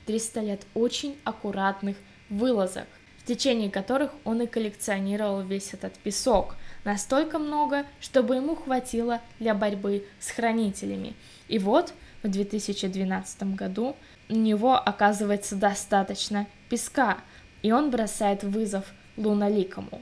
300 0.05 0.41
лет 0.41 0.61
очень 0.75 1.17
аккуратных 1.23 1.97
вылазок 2.29 2.85
в 3.23 3.27
течение 3.27 3.69
которых 3.69 4.11
он 4.25 4.41
и 4.41 4.47
коллекционировал 4.47 5.41
весь 5.41 5.73
этот 5.73 5.93
песок, 5.93 6.55
настолько 6.83 7.39
много, 7.39 7.85
чтобы 8.01 8.35
ему 8.35 8.55
хватило 8.55 9.21
для 9.39 9.53
борьбы 9.53 10.05
с 10.19 10.31
хранителями. 10.31 11.15
И 11.47 11.57
вот 11.57 11.93
в 12.21 12.27
2012 12.27 13.55
году 13.55 13.95
у 14.29 14.35
него 14.35 14.75
оказывается 14.75 15.55
достаточно 15.55 16.47
песка, 16.69 17.17
и 17.61 17.71
он 17.71 17.91
бросает 17.91 18.43
вызов 18.43 18.85
Луналикому. 19.15 20.01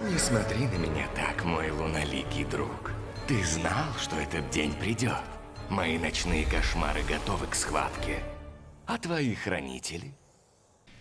Не 0.00 0.18
смотри 0.18 0.66
на 0.66 0.76
меня 0.76 1.06
так, 1.14 1.44
мой 1.44 1.70
луналикий 1.70 2.44
друг. 2.44 2.92
Ты 3.26 3.44
знал, 3.44 3.92
что 4.00 4.16
этот 4.16 4.48
день 4.50 4.72
придет. 4.72 5.12
Мои 5.68 5.98
ночные 5.98 6.46
кошмары 6.46 7.02
готовы 7.02 7.46
к 7.46 7.54
схватке. 7.54 8.22
А 8.88 8.96
твои 8.96 9.34
хранители? 9.34 10.14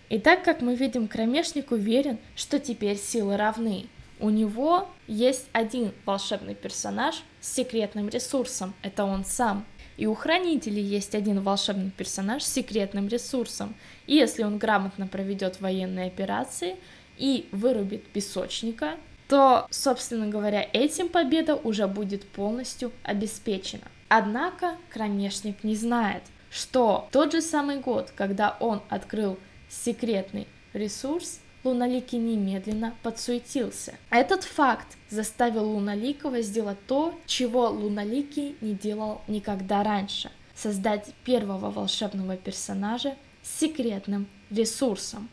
И 0.10 0.20
так 0.20 0.44
как 0.44 0.62
мы 0.62 0.75
видим, 0.75 1.08
кромешник 1.08 1.72
уверен, 1.72 2.20
что 2.36 2.60
теперь 2.60 2.98
силы 2.98 3.38
равны. 3.38 3.86
У 4.20 4.29
него 4.29 4.89
есть 5.08 5.48
один 5.53 5.94
волшебный 6.06 6.53
персонаж 6.53 7.24
с 7.39 7.53
секретным 7.53 8.10
ресурсом, 8.10 8.74
это 8.82 9.06
он 9.06 9.24
сам. 9.24 9.65
И 9.96 10.06
у 10.06 10.15
хранителей 10.15 10.84
есть 10.84 11.15
один 11.15 11.39
волшебный 11.39 11.91
персонаж 11.91 12.44
с 12.44 12.51
секретным 12.51 13.08
ресурсом. 13.08 13.74
И 14.06 14.15
если 14.15 14.44
он 14.44 14.58
грамотно 14.58 15.08
проведет 15.08 15.62
военные 15.62 16.08
операции 16.08 16.75
и 17.17 17.48
вырубит 17.53 18.06
песочника, 18.10 18.98
то, 19.29 19.65
собственно 19.70 20.27
говоря, 20.27 20.67
этим 20.74 21.08
победа 21.08 21.56
уже 21.56 21.88
будет 21.88 22.27
полностью 22.27 22.91
обеспечена. 23.03 23.88
Однако 24.10 24.75
кромешник 24.89 25.63
не 25.63 25.75
знает, 25.75 26.24
что 26.57 27.07
тот 27.11 27.31
же 27.31 27.41
самый 27.41 27.79
год, 27.79 28.11
когда 28.15 28.57
он 28.59 28.81
открыл 28.89 29.37
секретный 29.69 30.47
ресурс, 30.73 31.39
Луналикий 31.63 32.17
немедленно 32.17 32.93
подсуетился. 33.03 33.95
Этот 34.09 34.43
факт 34.43 34.87
заставил 35.09 35.69
Луналикова 35.69 36.41
сделать 36.41 36.77
то, 36.87 37.13
чего 37.25 37.69
Луналикий 37.69 38.55
не 38.61 38.73
делал 38.73 39.21
никогда 39.27 39.83
раньше– 39.83 40.31
создать 40.55 41.13
первого 41.23 41.69
волшебного 41.69 42.37
персонажа 42.37 43.15
с 43.43 43.59
секретным 43.59 44.27
ресурсом. 44.49 45.29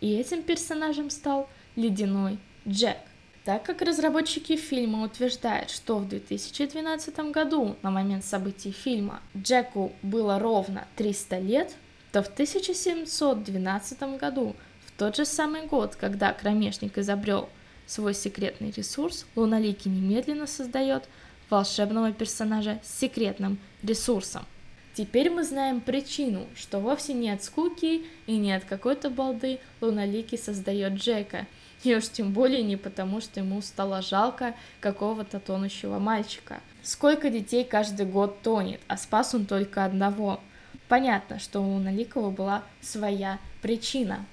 И 0.00 0.14
этим 0.14 0.42
персонажем 0.42 1.10
стал 1.10 1.48
Ледяной 1.76 2.38
Джек. 2.66 2.98
Так 3.44 3.62
как 3.62 3.82
разработчики 3.82 4.56
фильма 4.56 5.04
утверждают, 5.04 5.68
что 5.68 5.98
в 5.98 6.08
2012 6.08 7.30
году, 7.30 7.76
на 7.82 7.90
момент 7.90 8.24
событий 8.24 8.72
фильма, 8.72 9.20
Джеку 9.36 9.92
было 10.02 10.38
ровно 10.38 10.88
300 10.96 11.38
лет, 11.40 11.74
то 12.10 12.22
в 12.22 12.28
1712 12.28 14.02
году, 14.18 14.56
в 14.86 14.98
тот 14.98 15.16
же 15.16 15.26
самый 15.26 15.66
год, 15.66 15.94
когда 15.94 16.32
кромешник 16.32 16.96
изобрел 16.96 17.50
свой 17.86 18.14
секретный 18.14 18.70
ресурс, 18.70 19.26
Луналикий 19.36 19.90
немедленно 19.90 20.46
создает 20.46 21.04
волшебного 21.50 22.12
персонажа 22.12 22.80
с 22.82 22.98
секретным 22.98 23.58
ресурсом. 23.82 24.46
Теперь 24.94 25.28
мы 25.28 25.44
знаем 25.44 25.82
причину, 25.82 26.46
что 26.56 26.78
вовсе 26.78 27.12
не 27.12 27.28
от 27.28 27.44
скуки 27.44 28.06
и 28.26 28.36
не 28.38 28.54
от 28.54 28.64
какой-то 28.64 29.10
балды 29.10 29.58
Луналикий 29.82 30.38
создает 30.38 30.94
Джека– 30.94 31.46
и 31.84 31.94
уж 31.94 32.08
тем 32.08 32.32
более 32.32 32.62
не 32.62 32.76
потому, 32.76 33.20
что 33.20 33.40
ему 33.40 33.60
стало 33.60 34.02
жалко 34.02 34.54
какого-то 34.80 35.38
тонущего 35.38 35.98
мальчика. 35.98 36.60
Сколько 36.82 37.30
детей 37.30 37.64
каждый 37.64 38.06
год 38.06 38.40
тонет, 38.42 38.80
а 38.88 38.96
спас 38.96 39.34
он 39.34 39.46
только 39.46 39.84
одного. 39.84 40.40
Понятно, 40.88 41.38
что 41.38 41.60
у 41.60 41.78
Наликова 41.78 42.30
была 42.30 42.62
своя 42.80 43.38
причина. 43.62 44.24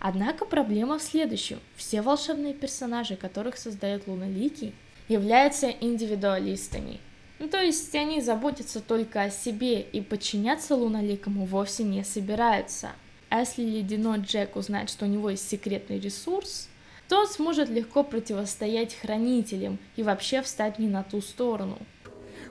Однако 0.00 0.46
проблема 0.46 0.98
в 0.98 1.02
следующем. 1.02 1.60
Все 1.76 2.00
волшебные 2.00 2.54
персонажи, 2.54 3.16
которых 3.16 3.58
создает 3.58 4.08
Луналикий, 4.08 4.74
являются 5.08 5.68
индивидуалистами. 5.68 7.00
Ну, 7.38 7.48
то 7.48 7.62
есть 7.62 7.94
они 7.94 8.22
заботятся 8.22 8.80
только 8.80 9.22
о 9.22 9.30
себе 9.30 9.80
и 9.80 10.00
подчиняться 10.00 10.74
Луналикому 10.74 11.44
вовсе 11.44 11.84
не 11.84 12.02
собираются. 12.02 12.92
А 13.28 13.40
если 13.40 13.62
Ледяной 13.62 14.18
Джек 14.18 14.56
узнает, 14.56 14.88
что 14.88 15.04
у 15.04 15.08
него 15.08 15.30
есть 15.30 15.48
секретный 15.48 16.00
ресурс, 16.00 16.68
то 17.08 17.20
он 17.20 17.26
сможет 17.26 17.68
легко 17.68 18.02
противостоять 18.02 18.94
хранителям 18.94 19.78
и 19.96 20.02
вообще 20.02 20.42
встать 20.42 20.78
не 20.78 20.88
на 20.88 21.02
ту 21.02 21.20
сторону. 21.20 21.78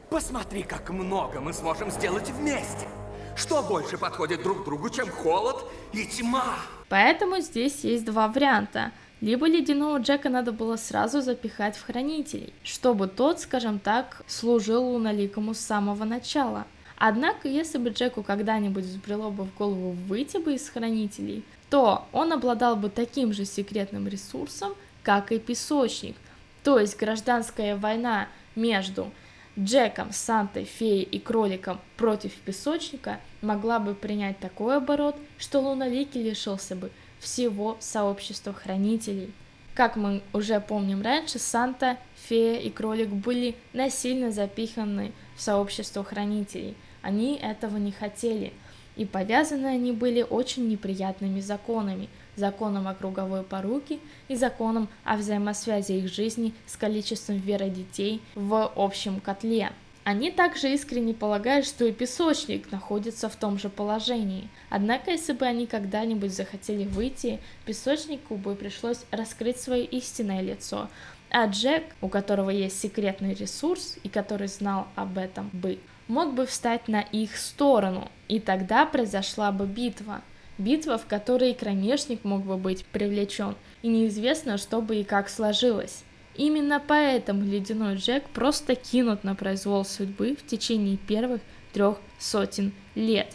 Посмотри, 0.09 0.63
как 0.63 0.89
много 0.89 1.39
мы 1.41 1.53
сможем 1.53 1.89
сделать 1.89 2.29
вместе. 2.29 2.87
Что 3.35 3.63
больше 3.63 3.97
подходит 3.97 4.43
друг 4.43 4.65
другу, 4.65 4.89
чем 4.89 5.09
холод 5.09 5.65
и 5.93 6.05
тьма? 6.05 6.57
Поэтому 6.89 7.39
здесь 7.39 7.83
есть 7.83 8.03
два 8.05 8.27
варианта. 8.27 8.91
Либо 9.21 9.47
ледяного 9.47 9.99
Джека 9.99 10.29
надо 10.29 10.51
было 10.51 10.75
сразу 10.75 11.21
запихать 11.21 11.75
в 11.75 11.85
хранителей, 11.85 12.53
чтобы 12.63 13.07
тот, 13.07 13.39
скажем 13.39 13.79
так, 13.79 14.23
служил 14.27 14.83
луналикому 14.83 15.53
с 15.53 15.59
самого 15.59 16.03
начала. 16.05 16.65
Однако, 16.97 17.47
если 17.47 17.77
бы 17.77 17.89
Джеку 17.89 18.23
когда-нибудь 18.23 18.83
взбрело 18.85 19.29
бы 19.29 19.43
в 19.43 19.55
голову 19.55 19.91
выйти 19.91 20.37
бы 20.37 20.55
из 20.55 20.67
хранителей, 20.69 21.43
то 21.69 22.07
он 22.11 22.33
обладал 22.33 22.75
бы 22.75 22.89
таким 22.89 23.31
же 23.33 23.45
секретным 23.45 24.07
ресурсом, 24.07 24.73
как 25.03 25.31
и 25.31 25.39
песочник. 25.39 26.15
То 26.63 26.79
есть 26.79 26.97
гражданская 26.97 27.77
война 27.77 28.27
между 28.55 29.11
Джеком, 29.59 30.13
Сантой, 30.13 30.63
Феей 30.63 31.03
и 31.03 31.19
Кроликом 31.19 31.81
против 31.97 32.33
Песочника 32.33 33.19
могла 33.41 33.79
бы 33.79 33.93
принять 33.93 34.39
такой 34.39 34.77
оборот, 34.77 35.17
что 35.37 35.59
Луналикий 35.59 36.23
лишился 36.23 36.75
бы 36.75 36.91
всего 37.19 37.75
сообщества 37.81 38.53
хранителей. 38.53 39.33
Как 39.75 39.95
мы 39.97 40.21
уже 40.33 40.59
помним 40.61 41.01
раньше, 41.01 41.39
Санта, 41.39 41.97
Фея 42.27 42.59
и 42.59 42.69
Кролик 42.69 43.09
были 43.09 43.55
насильно 43.73 44.31
запиханы 44.31 45.11
в 45.35 45.41
сообщество 45.41 46.03
хранителей. 46.03 46.75
Они 47.01 47.35
этого 47.35 47.77
не 47.77 47.91
хотели, 47.91 48.53
и 48.95 49.05
повязаны 49.05 49.67
они 49.67 49.91
были 49.91 50.21
очень 50.21 50.69
неприятными 50.69 51.39
законами, 51.39 52.09
законом 52.39 52.87
о 52.87 52.95
круговой 52.95 53.43
поруке 53.43 53.99
и 54.27 54.35
законом 54.35 54.89
о 55.03 55.17
взаимосвязи 55.17 55.91
их 55.91 56.11
жизни 56.11 56.53
с 56.65 56.75
количеством 56.75 57.37
веры 57.37 57.69
детей 57.69 58.21
в 58.33 58.71
общем 58.75 59.19
котле. 59.19 59.71
Они 60.05 60.31
также 60.31 60.73
искренне 60.73 61.13
полагают, 61.13 61.67
что 61.67 61.85
и 61.85 61.91
песочник 61.91 62.71
находится 62.71 63.29
в 63.29 63.35
том 63.35 63.59
же 63.59 63.69
положении. 63.69 64.49
Однако, 64.71 65.11
если 65.11 65.33
бы 65.33 65.45
они 65.45 65.67
когда-нибудь 65.67 66.33
захотели 66.33 66.85
выйти, 66.85 67.39
песочнику 67.65 68.35
бы 68.35 68.55
пришлось 68.55 69.05
раскрыть 69.11 69.59
свое 69.59 69.85
истинное 69.85 70.41
лицо. 70.41 70.89
А 71.29 71.45
Джек, 71.45 71.83
у 72.01 72.09
которого 72.09 72.49
есть 72.49 72.79
секретный 72.79 73.35
ресурс 73.35 73.97
и 74.01 74.09
который 74.09 74.47
знал 74.47 74.87
об 74.95 75.19
этом 75.19 75.51
бы, 75.53 75.77
мог 76.07 76.33
бы 76.33 76.47
встать 76.47 76.87
на 76.87 77.01
их 77.01 77.37
сторону, 77.37 78.09
и 78.27 78.39
тогда 78.39 78.87
произошла 78.87 79.51
бы 79.51 79.67
битва 79.67 80.21
битва, 80.59 80.97
в 80.97 81.05
которой 81.05 81.53
кромешник 81.53 82.23
мог 82.23 82.43
бы 82.43 82.57
быть 82.57 82.85
привлечен, 82.85 83.55
и 83.81 83.87
неизвестно, 83.87 84.57
что 84.57 84.81
бы 84.81 84.97
и 84.97 85.03
как 85.03 85.29
сложилось. 85.29 86.03
Именно 86.35 86.81
поэтому 86.85 87.43
Ледяной 87.43 87.95
Джек 87.95 88.23
просто 88.29 88.75
кинут 88.75 89.23
на 89.23 89.35
произвол 89.35 89.83
судьбы 89.83 90.35
в 90.35 90.45
течение 90.45 90.97
первых 90.97 91.41
трех 91.73 91.97
сотен 92.17 92.71
лет. 92.95 93.33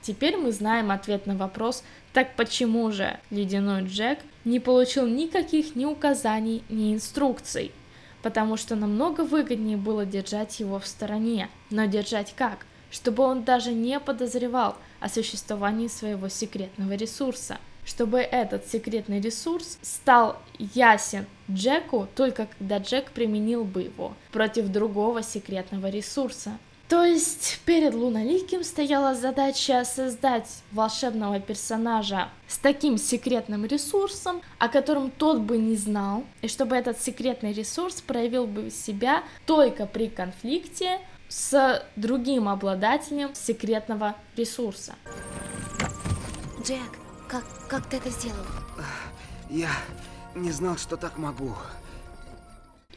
Теперь 0.00 0.36
мы 0.36 0.52
знаем 0.52 0.90
ответ 0.90 1.26
на 1.26 1.36
вопрос, 1.36 1.82
так 2.12 2.36
почему 2.36 2.90
же 2.92 3.18
Ледяной 3.30 3.82
Джек 3.82 4.20
не 4.44 4.60
получил 4.60 5.06
никаких 5.06 5.74
ни 5.74 5.84
указаний, 5.84 6.62
ни 6.68 6.94
инструкций? 6.94 7.72
Потому 8.22 8.56
что 8.56 8.74
намного 8.74 9.22
выгоднее 9.22 9.76
было 9.76 10.06
держать 10.06 10.58
его 10.60 10.78
в 10.78 10.86
стороне. 10.86 11.48
Но 11.70 11.84
держать 11.84 12.34
как? 12.36 12.66
Чтобы 12.90 13.24
он 13.24 13.44
даже 13.44 13.72
не 13.72 13.98
подозревал, 14.00 14.76
о 15.00 15.08
существовании 15.08 15.88
своего 15.88 16.28
секретного 16.28 16.94
ресурса. 16.94 17.58
Чтобы 17.84 18.18
этот 18.18 18.66
секретный 18.66 19.20
ресурс 19.20 19.78
стал 19.82 20.38
ясен 20.58 21.26
Джеку 21.48 22.08
только 22.16 22.48
когда 22.58 22.78
Джек 22.78 23.12
применил 23.12 23.64
бы 23.64 23.82
его 23.82 24.14
против 24.32 24.68
другого 24.68 25.22
секретного 25.22 25.88
ресурса. 25.88 26.58
То 26.88 27.04
есть 27.04 27.60
перед 27.64 27.94
Луналиким 27.94 28.62
стояла 28.62 29.14
задача 29.14 29.84
создать 29.84 30.48
волшебного 30.70 31.40
персонажа 31.40 32.28
с 32.46 32.58
таким 32.58 32.96
секретным 32.96 33.66
ресурсом, 33.66 34.40
о 34.58 34.68
котором 34.68 35.10
тот 35.10 35.40
бы 35.40 35.58
не 35.58 35.74
знал, 35.76 36.24
и 36.42 36.48
чтобы 36.48 36.76
этот 36.76 37.00
секретный 37.00 37.52
ресурс 37.52 38.00
проявил 38.00 38.46
бы 38.46 38.70
себя 38.70 39.24
только 39.46 39.86
при 39.86 40.08
конфликте 40.08 41.00
с 41.28 41.82
другим 41.96 42.48
обладателем 42.48 43.34
секретного 43.34 44.14
ресурса. 44.36 44.94
Джек, 46.62 46.98
как, 47.28 47.44
как 47.68 47.86
ты 47.86 47.96
это 47.98 48.10
сделал? 48.10 48.46
Я 49.50 49.70
не 50.34 50.50
знал, 50.50 50.76
что 50.76 50.96
так 50.96 51.18
могу. 51.18 51.54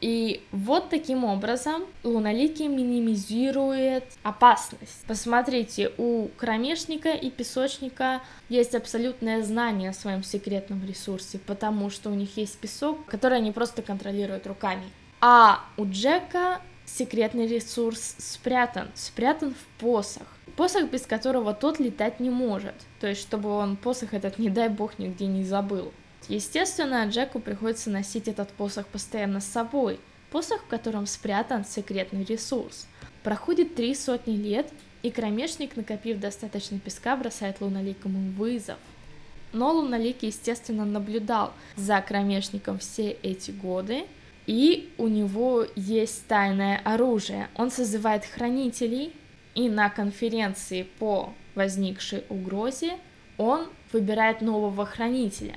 И 0.00 0.42
вот 0.50 0.88
таким 0.88 1.24
образом 1.24 1.82
Луналикий 2.02 2.68
минимизирует 2.68 4.04
опасность. 4.22 5.04
Посмотрите, 5.06 5.92
у 5.98 6.28
кромешника 6.38 7.10
и 7.10 7.30
песочника 7.30 8.22
есть 8.48 8.74
абсолютное 8.74 9.42
знание 9.42 9.90
о 9.90 9.94
своем 9.94 10.22
секретном 10.22 10.84
ресурсе, 10.86 11.38
потому 11.38 11.90
что 11.90 12.08
у 12.10 12.14
них 12.14 12.36
есть 12.38 12.58
песок, 12.58 13.04
который 13.06 13.38
они 13.38 13.52
просто 13.52 13.82
контролируют 13.82 14.46
руками. 14.46 14.84
А 15.20 15.60
у 15.76 15.84
Джека 15.84 16.62
секретный 16.96 17.46
ресурс 17.46 18.16
спрятан, 18.18 18.88
спрятан 18.94 19.54
в 19.54 19.80
посох. 19.80 20.26
Посох, 20.56 20.90
без 20.90 21.06
которого 21.06 21.54
тот 21.54 21.78
летать 21.78 22.20
не 22.20 22.30
может. 22.30 22.74
То 23.00 23.06
есть, 23.06 23.20
чтобы 23.20 23.50
он 23.50 23.76
посох 23.76 24.14
этот, 24.14 24.38
не 24.38 24.50
дай 24.50 24.68
бог, 24.68 24.98
нигде 24.98 25.26
не 25.26 25.44
забыл. 25.44 25.92
Естественно, 26.28 27.06
Джеку 27.06 27.40
приходится 27.40 27.90
носить 27.90 28.28
этот 28.28 28.50
посох 28.50 28.86
постоянно 28.86 29.40
с 29.40 29.46
собой. 29.46 29.98
Посох, 30.30 30.62
в 30.62 30.66
котором 30.66 31.06
спрятан 31.06 31.64
секретный 31.64 32.24
ресурс. 32.24 32.86
Проходит 33.22 33.74
три 33.74 33.94
сотни 33.94 34.36
лет, 34.36 34.70
и 35.02 35.10
кромешник, 35.10 35.76
накопив 35.76 36.18
достаточно 36.18 36.78
песка, 36.78 37.16
бросает 37.16 37.60
Луналикому 37.60 38.32
вызов. 38.32 38.78
Но 39.52 39.72
Луналик, 39.72 40.22
естественно, 40.22 40.84
наблюдал 40.84 41.52
за 41.74 42.00
кромешником 42.00 42.78
все 42.78 43.10
эти 43.10 43.50
годы, 43.50 44.04
и 44.50 44.92
у 44.98 45.06
него 45.06 45.64
есть 45.76 46.26
тайное 46.26 46.80
оружие. 46.84 47.48
Он 47.54 47.70
созывает 47.70 48.24
хранителей, 48.24 49.14
и 49.54 49.68
на 49.68 49.88
конференции 49.90 50.88
по 50.98 51.32
возникшей 51.54 52.24
угрозе 52.28 52.98
он 53.38 53.68
выбирает 53.92 54.40
нового 54.40 54.86
хранителя. 54.86 55.56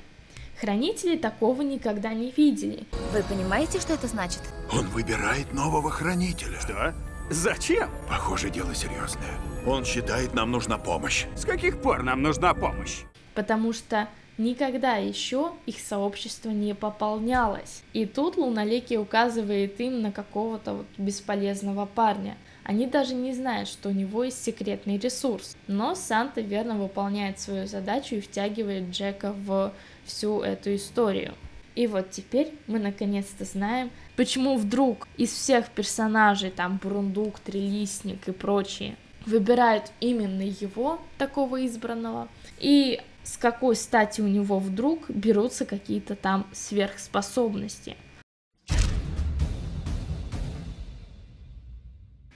Хранители 0.62 1.18
такого 1.18 1.64
никогда 1.64 2.14
не 2.14 2.30
видели. 2.38 2.86
Вы 3.12 3.24
понимаете, 3.24 3.80
что 3.80 3.94
это 3.94 4.06
значит? 4.06 4.42
Он 4.72 4.86
выбирает 4.90 5.52
нового 5.54 5.90
хранителя. 5.90 6.60
Что? 6.60 6.94
Зачем? 7.32 7.90
Похоже, 8.08 8.52
дело 8.52 8.76
серьезное. 8.76 9.40
Он 9.66 9.86
считает, 9.86 10.36
нам 10.36 10.52
нужна 10.52 10.78
помощь. 10.78 11.26
С 11.36 11.46
каких 11.46 11.82
пор 11.82 12.04
нам 12.04 12.22
нужна 12.22 12.54
помощь? 12.54 13.06
Потому 13.34 13.74
что 13.74 14.08
Никогда 14.38 14.96
еще 14.96 15.52
их 15.68 15.80
сообщество 15.80 16.50
не 16.50 16.74
пополнялось. 16.74 17.84
И 17.94 18.08
тут 18.08 18.36
Луналикий 18.36 18.98
указывает 18.98 19.80
им 19.80 20.02
на 20.02 20.12
какого-то 20.12 20.74
вот 20.74 20.86
бесполезного 20.98 21.86
парня. 21.86 22.36
Они 22.64 22.88
даже 22.88 23.14
не 23.14 23.34
знают, 23.34 23.70
что 23.70 23.90
у 23.90 23.92
него 23.92 24.24
есть 24.24 24.44
секретный 24.44 24.98
ресурс. 24.98 25.56
Но 25.68 25.94
Санта 25.94 26.42
верно 26.42 26.76
выполняет 26.76 27.40
свою 27.40 27.68
задачу 27.68 28.16
и 28.16 28.22
втягивает 28.22 28.90
Джека 28.90 29.34
в 29.34 29.72
всю 30.06 30.42
эту 30.42 30.74
историю. 30.76 31.36
И 31.76 31.88
вот 31.88 32.12
теперь 32.12 32.54
мы 32.68 32.80
наконец-то 32.80 33.46
знаем, 33.46 33.92
почему 34.16 34.58
вдруг 34.58 35.08
из 35.18 35.32
всех 35.32 35.70
персонажей, 35.70 36.52
там 36.52 36.80
Бурундук, 36.82 37.40
Трелисник 37.40 38.28
и 38.28 38.32
прочие, 38.32 38.96
выбирают 39.26 39.92
именно 40.00 40.42
его, 40.42 41.00
такого 41.18 41.66
избранного. 41.66 42.28
И 42.60 43.02
с 43.24 43.38
какой 43.38 43.76
стати 43.76 44.22
у 44.22 44.28
него 44.28 44.60
вдруг 44.60 45.10
берутся 45.10 45.66
какие-то 45.66 46.16
там 46.16 46.46
сверхспособности. 46.52 47.96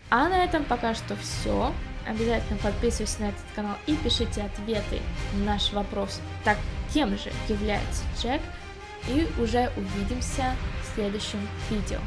А 0.10 0.30
на 0.30 0.43
этом 0.43 0.63
пока 0.63 0.93
что 0.93 1.15
все. 1.17 1.73
Обязательно 2.08 2.58
подписывайтесь 2.60 3.19
на 3.19 3.26
этот 3.26 3.43
канал 3.54 3.76
и 3.86 3.95
пишите 3.95 4.41
ответы 4.41 5.02
на 5.34 5.54
наш 5.54 5.73
вопрос, 5.73 6.21
так 6.45 6.58
кем 6.93 7.17
же 7.17 7.32
является 7.50 8.04
Джек. 8.17 8.41
И 9.10 9.28
уже 9.41 9.69
увидимся 9.76 10.56
в 10.82 10.95
следующем 10.95 11.39
видео. 11.69 12.00